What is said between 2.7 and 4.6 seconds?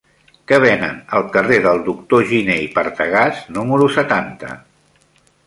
Partagàs número setanta?